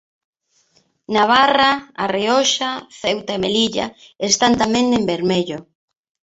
Navarra, 1.15 1.69
A 2.03 2.05
Rioxa, 2.15 2.69
Ceuta 3.01 3.31
e 3.37 3.41
Melilla, 3.43 3.87
están 4.29 4.53
tamén 4.61 4.85
en 4.97 5.03
vermello. 5.13 5.57